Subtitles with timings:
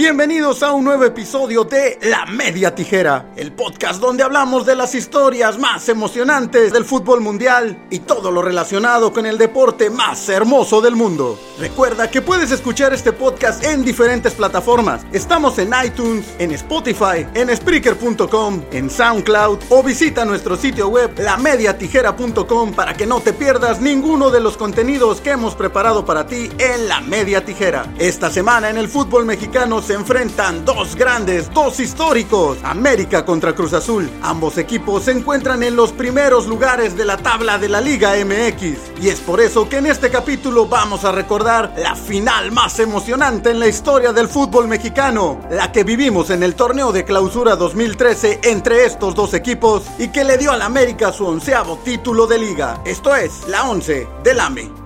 [0.00, 4.94] Bienvenidos a un nuevo episodio de La Media Tijera, el podcast donde hablamos de las
[4.94, 10.80] historias más emocionantes del fútbol mundial y todo lo relacionado con el deporte más hermoso
[10.80, 11.38] del mundo.
[11.58, 15.04] Recuerda que puedes escuchar este podcast en diferentes plataformas.
[15.12, 22.72] Estamos en iTunes, en Spotify, en Spreaker.com, en SoundCloud o visita nuestro sitio web lamediatijera.com
[22.72, 26.88] para que no te pierdas ninguno de los contenidos que hemos preparado para ti en
[26.88, 27.84] La Media Tijera.
[27.98, 33.72] Esta semana en el fútbol mexicano se enfrentan dos grandes, dos históricos, América contra Cruz
[33.72, 34.08] Azul.
[34.22, 39.02] Ambos equipos se encuentran en los primeros lugares de la tabla de la Liga MX.
[39.02, 43.50] Y es por eso que en este capítulo vamos a recordar la final más emocionante
[43.50, 48.42] en la historia del fútbol mexicano, la que vivimos en el torneo de clausura 2013
[48.44, 52.80] entre estos dos equipos y que le dio al América su onceavo título de liga.
[52.84, 54.79] Esto es la once del AME.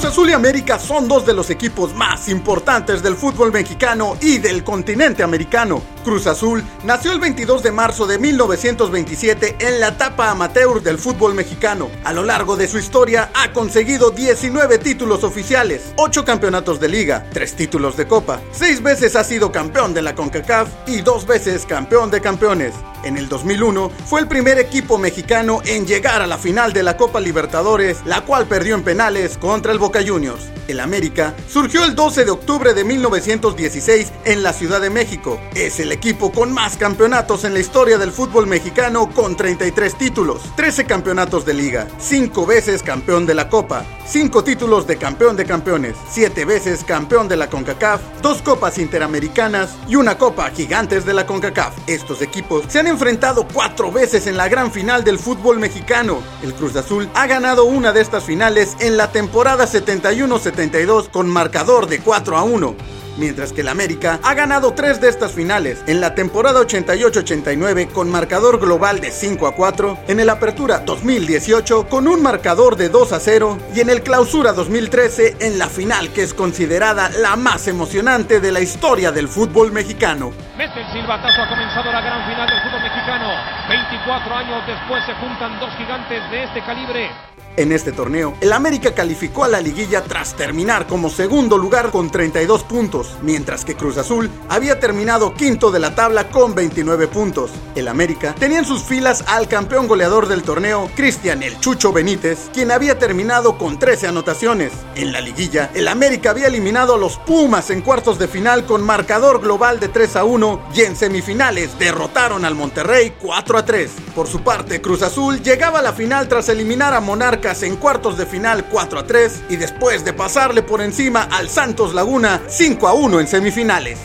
[0.00, 4.38] Cruz Azul y América son dos de los equipos más importantes del fútbol mexicano y
[4.38, 5.82] del continente americano.
[6.02, 11.34] Cruz Azul nació el 22 de marzo de 1927 en la etapa amateur del fútbol
[11.34, 11.90] mexicano.
[12.04, 17.26] A lo largo de su historia ha conseguido 19 títulos oficiales, 8 campeonatos de liga,
[17.32, 21.66] 3 títulos de copa, 6 veces ha sido campeón de la CONCACAF y 2 veces
[21.66, 22.74] campeón de campeones.
[23.02, 26.96] En el 2001 fue el primer equipo mexicano en llegar a la final de la
[26.96, 30.50] Copa Libertadores, la cual perdió en penales contra el Boca Juniors.
[30.68, 35.40] El América surgió el 12 de octubre de 1916 en la Ciudad de México.
[35.54, 40.42] Es el equipo con más campeonatos en la historia del fútbol mexicano con 33 títulos,
[40.56, 45.44] 13 campeonatos de liga, 5 veces campeón de la Copa, 5 títulos de campeón de
[45.44, 51.14] campeones, 7 veces campeón de la CONCACAF, 2 copas interamericanas y una copa gigantes de
[51.14, 51.74] la CONCACAF.
[51.86, 56.22] Estos equipos se han enfrentado 4 veces en la gran final del fútbol mexicano.
[56.42, 61.86] El Cruz Azul ha ganado una de estas finales en la temporada 71-72 con marcador
[61.86, 66.00] de 4 a 1 mientras que el América ha ganado tres de estas finales, en
[66.00, 72.08] la temporada 88-89 con marcador global de 5 a 4, en el Apertura 2018 con
[72.08, 76.22] un marcador de 2 a 0 y en el Clausura 2013 en la final que
[76.22, 80.32] es considerada la más emocionante de la historia del fútbol mexicano.
[80.60, 83.32] Mete el silbatazo, ha comenzado la gran final del fútbol mexicano.
[83.66, 87.08] 24 años después se juntan dos gigantes de este calibre.
[87.56, 92.08] En este torneo, el América calificó a la liguilla tras terminar como segundo lugar con
[92.08, 97.50] 32 puntos, mientras que Cruz Azul había terminado quinto de la tabla con 29 puntos.
[97.74, 102.50] El América tenía en sus filas al campeón goleador del torneo, Cristian El Chucho Benítez,
[102.52, 104.72] quien había terminado con 13 anotaciones.
[104.94, 108.82] En la liguilla, el América había eliminado a los Pumas en cuartos de final con
[108.82, 113.90] marcador global de 3 a 1 y en semifinales derrotaron al Monterrey 4 a 3.
[114.14, 118.16] Por su parte, Cruz Azul llegaba a la final tras eliminar a Monarca en cuartos
[118.16, 122.88] de final 4 a 3 y después de pasarle por encima al Santos Laguna 5
[122.88, 123.98] a 1 en semifinales.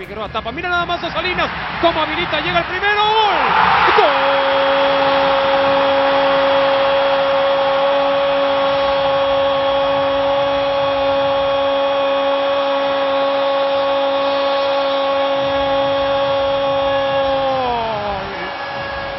[0.00, 1.50] Figueroa tapa, mira nada más a Salinas,
[1.82, 3.36] como habilita, llega el primero, gol.
[3.98, 4.50] ¡Gol!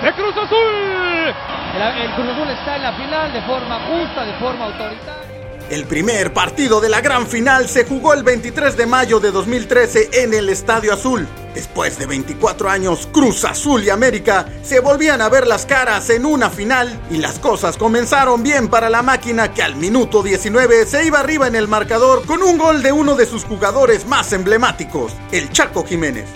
[0.02, 1.36] ¡De Cruz Azul!
[1.76, 5.22] El, el Cruz Azul está en la final de forma justa, de forma autoritaria.
[5.70, 10.10] El primer partido de la gran final se jugó el 23 de mayo de 2013
[10.24, 11.26] en el Estadio Azul.
[11.54, 16.26] Después de 24 años, Cruz Azul y América se volvían a ver las caras en
[16.26, 21.06] una final y las cosas comenzaron bien para la máquina que al minuto 19 se
[21.06, 25.14] iba arriba en el marcador con un gol de uno de sus jugadores más emblemáticos,
[25.32, 26.28] el Chaco Jiménez.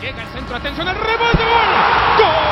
[0.00, 2.24] Llega el centro, atención, el rebote, gol.
[2.24, 2.49] ¡Gol!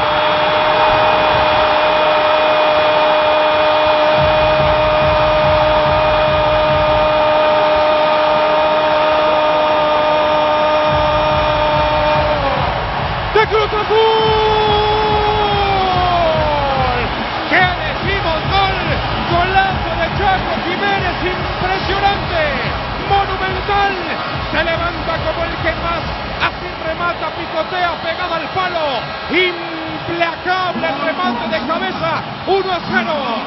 [31.89, 32.81] Cabeza, 1 a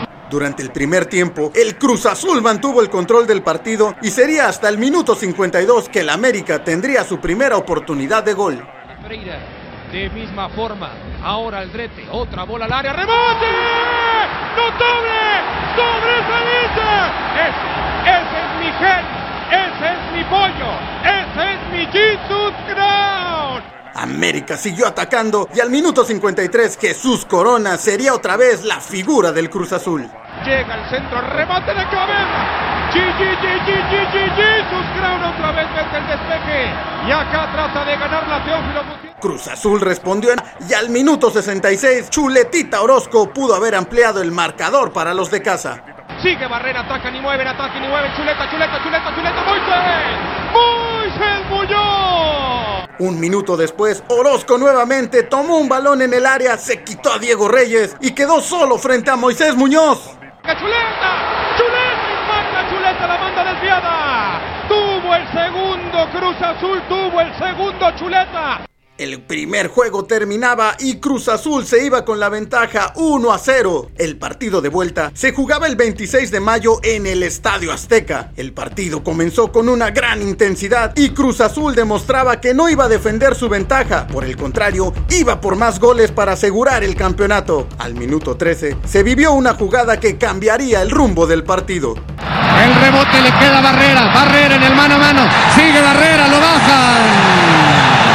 [0.04, 0.08] 0.
[0.30, 4.70] Durante el primer tiempo, el Cruz Azul mantuvo el control del partido y sería hasta
[4.70, 8.66] el minuto 52 que el América tendría su primera oportunidad de gol.
[9.04, 9.40] Freire,
[9.92, 10.92] de misma forma,
[11.22, 13.52] ahora Aldrete, otra bola al área, ¡rebote!
[14.56, 15.22] ¡Notable!
[15.76, 16.88] ¡Sobresaliente!
[17.36, 19.06] Ese, ese es mi gen,
[19.52, 20.72] ese es mi pollo,
[21.04, 23.81] ese es mi Jesus Crown.
[23.96, 29.50] América siguió atacando y al minuto 53 Jesús Corona sería otra vez la figura del
[29.50, 30.10] Cruz Azul.
[30.46, 32.62] Llega el centro, remate de cabeza.
[32.92, 36.74] Jesús Crown otra vez mete el despeje.
[37.08, 38.84] Y acá trata de ganar la Teófilo
[39.20, 40.32] Cruz Azul respondió
[40.68, 45.84] y al minuto 66 Chuletita Orozco pudo haber ampliado el marcador para los de casa.
[46.22, 48.12] Sigue Barrera, atacan y mueven, atacan y mueven.
[48.16, 49.44] Chuleta, chuleta, chuleta, chuleta.
[49.44, 49.68] Moisés.
[50.52, 50.91] Moisés.
[53.02, 57.48] Un minuto después, Orozco nuevamente tomó un balón en el área, se quitó a Diego
[57.48, 60.12] Reyes y quedó solo frente a Moisés Muñoz.
[60.44, 61.56] ¡Chuleta!
[61.58, 62.12] ¡Chuleta!
[62.22, 64.68] ¡Impacta Chuleta la manda desviada!
[64.68, 68.71] Tuvo el segundo Cruz Azul, tuvo el segundo Chuleta.
[69.02, 73.90] El primer juego terminaba y Cruz Azul se iba con la ventaja 1 a 0.
[73.98, 78.32] El partido de vuelta se jugaba el 26 de mayo en el Estadio Azteca.
[78.38, 82.90] El partido comenzó con una gran intensidad y Cruz Azul demostraba que no iba a
[82.90, 84.06] defender su ventaja.
[84.06, 87.68] Por el contrario, iba por más goles para asegurar el campeonato.
[87.80, 91.96] Al minuto 13 se vivió una jugada que cambiaría el rumbo del partido.
[91.96, 94.14] El rebote le queda Barrera.
[94.14, 95.28] Barrera en el mano a mano.
[95.56, 98.11] Sigue Barrera, lo bajan.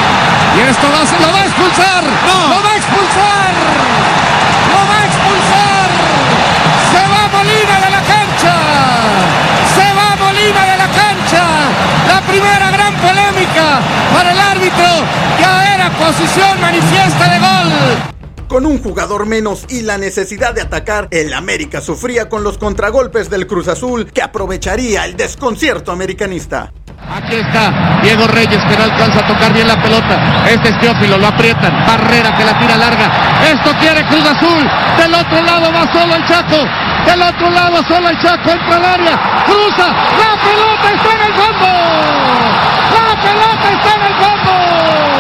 [0.77, 2.05] Y esto va, lo va a expulsar.
[2.05, 3.53] Lo va a expulsar.
[4.73, 5.89] Lo va a expulsar.
[6.93, 8.55] Se va Molina de la cancha.
[9.75, 11.45] Se va Molina de la cancha.
[12.09, 13.81] La primera gran polémica
[14.13, 14.87] para el árbitro.
[15.41, 18.49] Ya era posición manifiesta de gol.
[18.49, 23.31] Con un jugador menos y la necesidad de atacar, el América sufría con los contragolpes
[23.31, 26.73] del Cruz Azul que aprovecharía el desconcierto americanista.
[27.09, 30.19] Aquí está Diego Reyes que no alcanza a tocar bien la pelota.
[30.49, 31.73] Este es Teófilo, lo aprietan.
[31.87, 33.07] Barrera que la tira larga.
[33.47, 34.69] Esto quiere Cruz Azul.
[34.99, 36.59] Del otro lado va solo el Chaco.
[37.07, 39.19] Del otro lado solo el Chaco entra al área.
[39.47, 39.87] Cruza.
[39.87, 41.67] La pelota está en el fondo.
[42.97, 45.16] La pelota está en el fondo.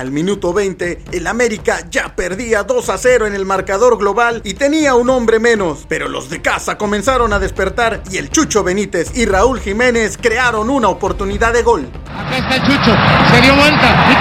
[0.00, 4.54] Al minuto 20, el América ya perdía 2 a 0 en el marcador global y
[4.54, 9.14] tenía un hombre menos, pero los de casa comenzaron a despertar y el Chucho Benítez
[9.14, 11.86] y Raúl Jiménez crearon una oportunidad de gol.
[12.16, 12.96] Acá está el Chucho,
[13.30, 14.14] se dio vuelta y.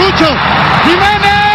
[0.00, 0.26] Chucho,
[0.84, 1.51] Jiménez.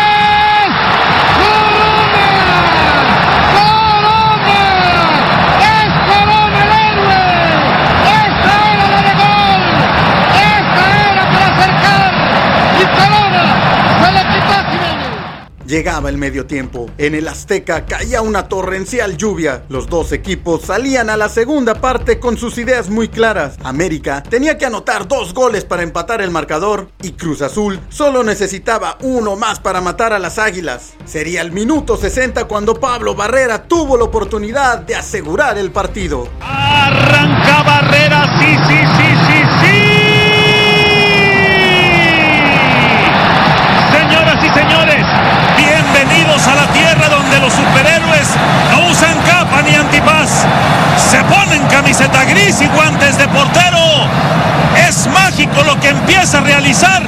[15.68, 16.90] Llegaba el medio tiempo.
[16.98, 19.66] En el Azteca caía una torrencial lluvia.
[19.68, 23.58] Los dos equipos salían a la segunda parte con sus ideas muy claras.
[23.66, 28.98] América tenía que anotar dos goles para empatar el marcador y Cruz Azul solo necesitaba
[29.02, 30.94] uno más para matar a las Águilas.
[31.04, 36.30] Sería el minuto 60 cuando Pablo Barrera tuvo la oportunidad de asegurar el partido.
[36.40, 39.77] Arranca Barrera, sí, sí, sí, sí, sí.
[48.72, 50.46] No usan capa ni antipaz.
[51.10, 53.78] Se ponen camiseta gris y guantes de portero.
[54.88, 57.02] Es mágico lo que empieza a realizar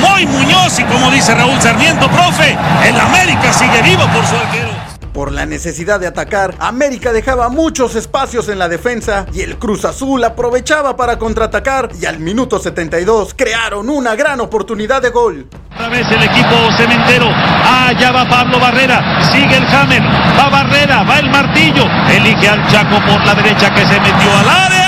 [0.00, 4.71] Moy Muñoz y como dice Raúl Sarmiento, profe, el América sigue vivo por su arquero.
[5.12, 9.84] Por la necesidad de atacar, América dejaba muchos espacios en la defensa y el Cruz
[9.84, 15.48] Azul aprovechaba para contraatacar y al minuto 72 crearon una gran oportunidad de gol.
[15.74, 17.26] Otra vez el equipo cementero.
[17.26, 19.20] Allá va Pablo Barrera.
[19.30, 20.02] Sigue el Hammer.
[20.02, 21.02] Va Barrera.
[21.02, 21.84] Va el martillo.
[22.08, 24.81] Elige al Chaco por la derecha que se metió al área.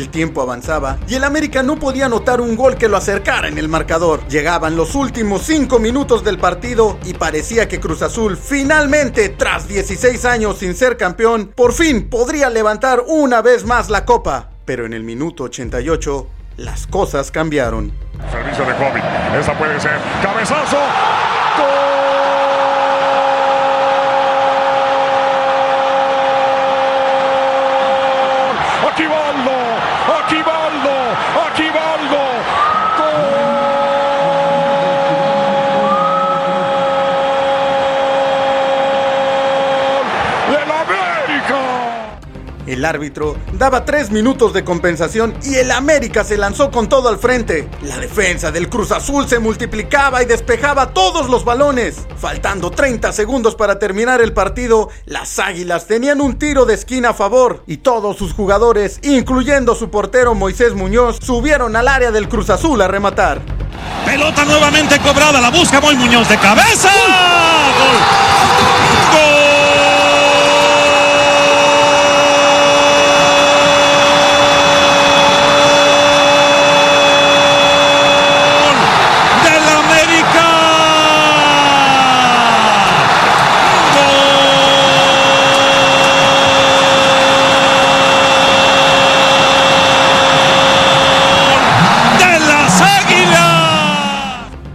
[0.00, 3.58] El tiempo avanzaba y el América no podía anotar un gol que lo acercara en
[3.58, 4.26] el marcador.
[4.28, 10.24] Llegaban los últimos 5 minutos del partido y parecía que Cruz Azul finalmente, tras 16
[10.24, 14.48] años sin ser campeón, por fin podría levantar una vez más la copa.
[14.64, 16.26] Pero en el minuto 88,
[16.56, 17.92] las cosas cambiaron.
[18.30, 19.02] Servicio de Kobe.
[19.38, 19.98] Esa puede ser.
[20.22, 20.78] Cabezazo.
[21.58, 21.90] ¡Gol!
[28.92, 29.56] Aquivaldo.
[30.20, 30.94] Aquivaldo.
[31.46, 32.22] Aquivaldo.
[32.98, 33.30] ¡Gol!
[40.50, 41.62] ¡Del América!
[42.66, 47.08] El El árbitro daba tres minutos de compensación y el América se lanzó con todo
[47.08, 47.68] al frente.
[47.82, 52.06] La defensa del Cruz Azul se multiplicaba y despejaba todos los balones.
[52.16, 57.14] Faltando 30 segundos para terminar el partido, las Águilas tenían un tiro de esquina a
[57.14, 62.50] favor y todos sus jugadores, incluyendo su portero Moisés Muñoz, subieron al área del Cruz
[62.50, 63.40] Azul a rematar.
[64.04, 66.90] Pelota nuevamente cobrada, la busca Moy Muñoz de cabeza.
[66.90, 67.96] ¡Gol!
[69.12, 69.50] ¡Gol!
[79.44, 80.46] del América.
[83.94, 84.40] ¡Gol
[92.18, 93.50] de las Águilas!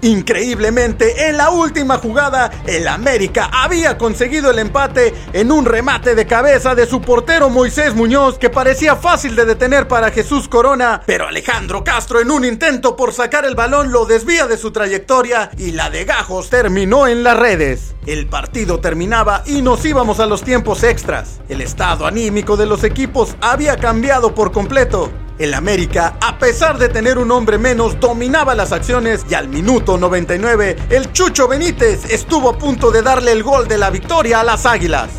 [0.05, 6.27] Increíblemente, en la última jugada, el América había conseguido el empate en un remate de
[6.27, 11.27] cabeza de su portero Moisés Muñoz que parecía fácil de detener para Jesús Corona, pero
[11.27, 15.71] Alejandro Castro en un intento por sacar el balón lo desvía de su trayectoria y
[15.71, 17.95] la de Gajos terminó en las redes.
[18.05, 21.41] El partido terminaba y nos íbamos a los tiempos extras.
[21.50, 25.12] El estado anímico de los equipos había cambiado por completo.
[25.38, 29.98] El América, a pesar de tener un hombre menos, dominaba las acciones y al minuto
[29.98, 34.44] 99, el Chucho Benítez estuvo a punto de darle el gol de la victoria a
[34.46, 35.10] las Águilas.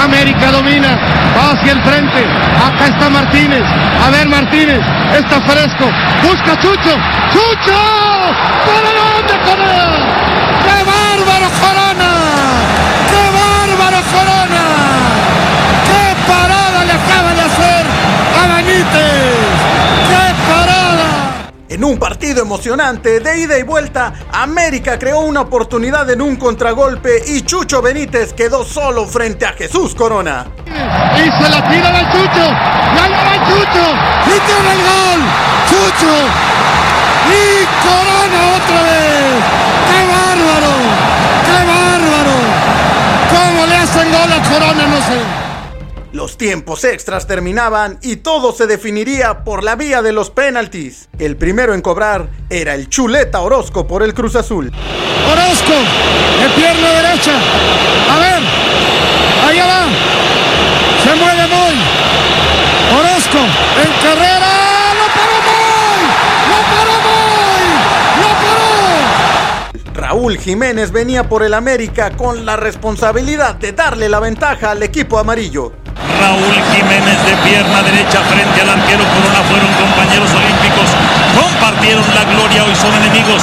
[0.00, 0.96] América domina,
[1.36, 2.24] va hacia el frente.
[2.24, 3.62] Acá está Martínez.
[3.62, 4.80] A ver, Martínez,
[5.14, 5.84] está fresco.
[6.22, 6.96] Busca Chucho.
[7.32, 7.78] ¡Chucho!
[8.64, 9.88] ¿Para dónde, Corona?
[10.64, 12.10] ¡Qué bárbaro, Corona!
[13.10, 14.64] ¡Qué bárbaro, Corona!
[15.84, 17.86] ¡Qué parada le acaba de hacer
[18.40, 19.37] a Benítez!
[21.70, 27.22] En un partido emocionante de ida y vuelta, América creó una oportunidad en un contragolpe
[27.26, 30.46] y Chucho Benítez quedó solo frente a Jesús Corona.
[30.66, 32.40] Y se la tira al Chucho.
[32.40, 33.84] Y ahí va Chucho.
[34.24, 35.20] Y tiene el gol.
[35.68, 36.14] Chucho.
[37.28, 39.44] Y Corona otra vez.
[39.90, 40.72] ¡Qué bárbaro!
[41.44, 42.36] ¡Qué bárbaro!
[43.28, 44.86] ¿Cómo le hacen gol a Corona?
[44.86, 45.47] No sé.
[46.12, 51.10] Los tiempos extras terminaban y todo se definiría por la vía de los penaltis.
[51.18, 54.72] El primero en cobrar era el Chuleta Orozco por el Cruz Azul.
[55.30, 55.72] Orozco.
[56.40, 57.32] De pierna derecha.
[58.10, 58.42] A ver.
[59.48, 59.86] Allá va.
[61.04, 61.76] Se mueve muy.
[62.98, 63.38] Orozco.
[63.38, 64.48] En carrera.
[64.94, 66.00] ¡Lo paró muy!
[66.48, 67.64] ¡Lo paró muy!
[68.22, 69.92] ¡Lo paró!
[69.92, 75.18] Raúl Jiménez venía por el América con la responsabilidad de darle la ventaja al equipo
[75.18, 75.72] amarillo.
[76.20, 80.90] Raúl Jiménez de pierna derecha frente al arquero Corona fueron compañeros olímpicos.
[81.40, 83.42] Compartieron la gloria, hoy son enemigos.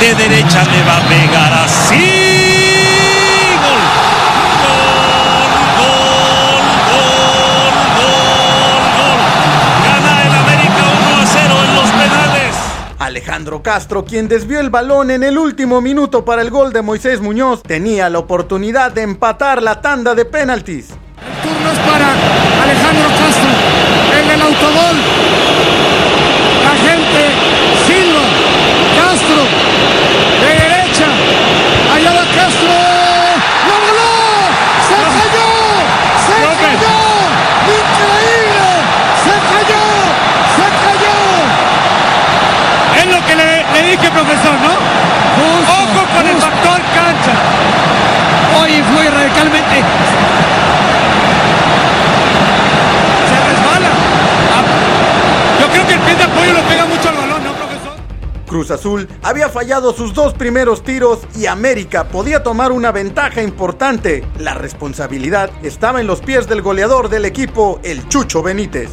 [0.00, 1.94] De derecha le va a pegar así.
[3.60, 3.82] Gol.
[4.64, 4.84] Gol,
[5.78, 9.20] gol, gol, gol, gol.
[9.84, 12.56] Gana el América 1 a 0 en los penales.
[12.98, 17.20] Alejandro Castro, quien desvió el balón en el último minuto para el gol de Moisés
[17.20, 20.88] Muñoz, tenía la oportunidad de empatar la tanda de penaltis.
[21.26, 22.08] El turno es para
[22.62, 23.50] Alejandro Castro,
[24.18, 24.96] el del autogol.
[26.64, 27.20] La gente
[27.86, 28.24] Silva,
[28.98, 29.40] Castro,
[30.40, 31.06] de derecha.
[31.94, 32.74] Allá va Castro.
[33.68, 34.12] ¡Lo voló!
[34.88, 35.48] ¡Se cayó!
[36.26, 36.96] ¡Se cayó!
[37.72, 38.68] ¡Increíble!
[39.24, 39.84] ¡Se cayó!
[40.56, 41.16] ¡Se cayó!
[43.00, 44.74] Es lo que le, le dije, profesor, ¿no?
[45.34, 47.34] Ojo con el factor cancha.
[48.60, 49.76] Hoy fue radicalmente.
[53.28, 53.90] Se resbala.
[54.54, 54.62] Ah,
[55.60, 57.94] Yo creo que el pie de apoyo lo pega mucho al balón, ¿no, profesor?
[58.46, 58.70] Cruz
[59.22, 64.28] Había fallado sus dos primeros tiros y América podía tomar una ventaja importante.
[64.38, 68.90] La responsabilidad estaba en los pies del goleador del equipo, el Chucho Benítez.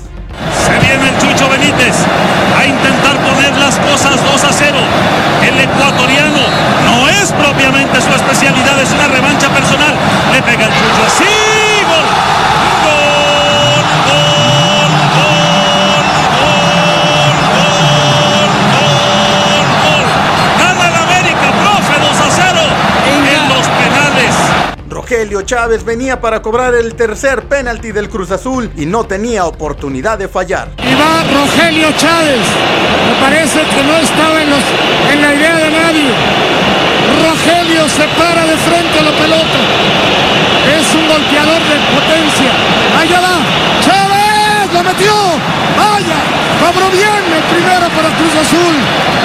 [0.65, 1.93] Se viene el Chucho Benítez
[2.57, 4.77] a intentar poner las cosas 2 a 0.
[5.43, 6.39] El ecuatoriano
[6.85, 9.49] no es propiamente su especialidad, es una revancha
[25.43, 30.27] Chávez venía para cobrar el tercer penalti del Cruz Azul y no tenía oportunidad de
[30.27, 30.69] fallar.
[30.77, 32.45] Y va Rogelio Chávez.
[33.07, 34.49] Me parece que no estaba en,
[35.21, 36.09] la idea de nadie.
[37.23, 39.59] Rogelio se para de frente a la pelota.
[40.77, 42.51] Es un golpeador de potencia.
[42.99, 43.37] Allá va.
[43.81, 45.13] Chávez lo metió.
[45.77, 46.17] Vaya.
[46.61, 47.30] Cobró bien
[47.61, 48.75] primero para Cruz Azul.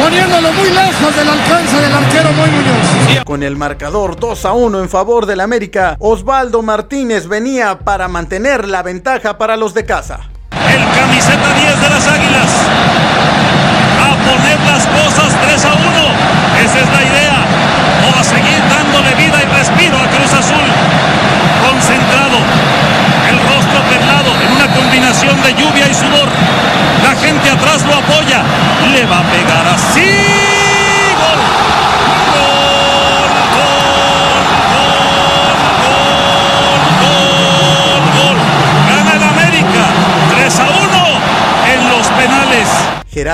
[0.02, 3.24] poniéndolo muy lejos del alcance del arquero Muy Muñoz.
[3.24, 8.68] Con el marcador 2 a 1 en favor del América, Osvaldo Martínez venía para mantener
[8.68, 10.20] la ventaja para los de casa.
[10.52, 12.50] El camiseta 10 de las Águilas.
[14.04, 15.84] A poner las cosas 3 a 1.
[16.64, 17.38] Esa es la idea.
[18.06, 20.68] O a seguir dándole vida y respiro a Cruz Azul.
[21.70, 22.38] Concentrado.
[23.30, 26.28] El rostro perlado en una combinación de lluvia y sudor.
[27.02, 27.84] La gente atrás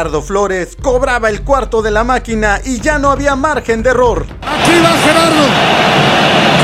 [0.02, 4.26] Gerardo Flores cobraba el cuarto de la máquina y ya no había margen de error.
[4.42, 5.47] Aquí va Gerardo.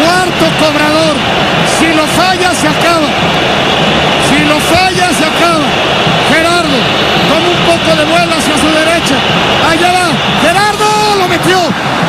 [0.02, 1.14] Cuarto cobrador.
[1.78, 3.06] Si lo falla, se acaba.
[4.26, 5.66] Si lo falla, se acaba.
[6.34, 6.78] Gerardo,
[7.30, 9.14] con un poco de vuelo hacia su derecha.
[9.70, 10.08] Allá va.
[10.42, 10.88] Gerardo
[11.20, 11.60] lo metió.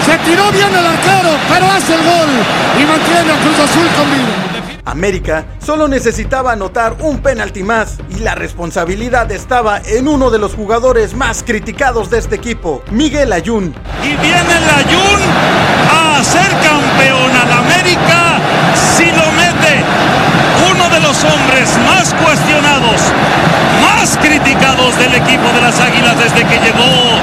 [0.03, 2.29] Se tiró bien el arquero, pero hace el gol
[2.74, 4.58] y mantiene a Cruz Azul con vida.
[4.91, 10.55] América solo necesitaba anotar un penalti más y la responsabilidad estaba en uno de los
[10.55, 13.74] jugadores más criticados de este equipo, Miguel Ayun.
[14.03, 15.22] Y viene el Ayun
[15.91, 18.39] a ser campeón al América
[18.98, 19.84] si lo mete.
[20.72, 23.01] Uno de los hombres más cuestionados,
[23.81, 27.19] más criticados del equipo de las Águilas desde que llegó.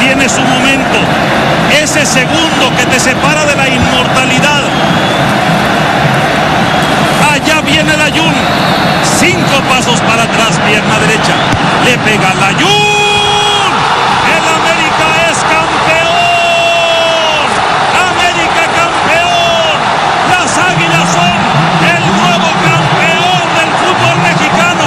[0.00, 0.98] Tiene su momento.
[1.82, 4.62] Ese segundo que te separa de la inmortalidad.
[7.72, 8.34] Viene el Ayun.
[9.02, 11.32] Cinco pasos para atrás, pierna derecha.
[11.86, 13.70] Le pega el Ayun.
[14.36, 16.12] El América es campeón.
[18.12, 19.76] América campeón.
[20.32, 21.32] Las Águilas son
[21.96, 24.86] el nuevo campeón del fútbol mexicano.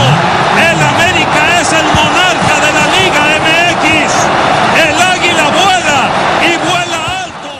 [0.69, 4.13] El América es el monarca de la Liga MX.
[4.85, 5.99] El águila vuela
[6.45, 7.51] y vuela alto.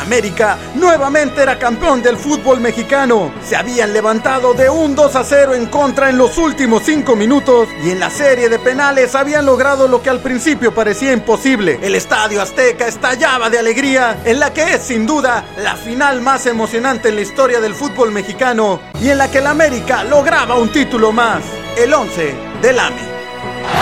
[0.00, 3.32] América nuevamente era campeón del fútbol mexicano.
[3.46, 7.68] Se habían levantado de un 2 a 0 en contra en los últimos 5 minutos
[7.84, 11.78] y en la serie de penales habían logrado lo que al principio parecía imposible.
[11.82, 16.46] El estadio Azteca estallaba de alegría en la que es sin duda la final más
[16.46, 20.72] emocionante en la historia del fútbol mexicano y en la que el América lograba un
[20.72, 21.42] título más,
[21.76, 23.02] el 11 del AME.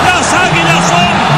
[0.04, 1.37] Las Águilas son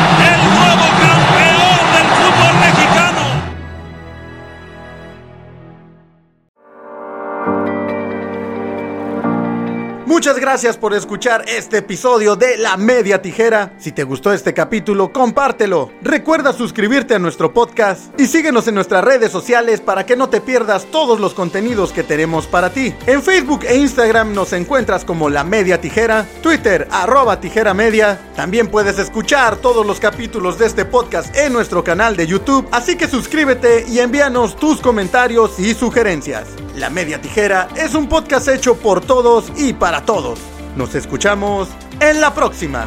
[10.20, 13.72] Muchas gracias por escuchar este episodio de La Media Tijera.
[13.78, 15.92] Si te gustó este capítulo, compártelo.
[16.02, 20.42] Recuerda suscribirte a nuestro podcast y síguenos en nuestras redes sociales para que no te
[20.42, 22.94] pierdas todos los contenidos que tenemos para ti.
[23.06, 28.20] En Facebook e Instagram nos encuentras como La Media Tijera, Twitter arroba Tijera Media.
[28.36, 32.94] También puedes escuchar todos los capítulos de este podcast en nuestro canal de YouTube, así
[32.94, 36.46] que suscríbete y envíanos tus comentarios y sugerencias.
[36.80, 40.38] La Media Tijera es un podcast hecho por todos y para todos.
[40.76, 41.68] Nos escuchamos
[42.00, 42.86] en la próxima.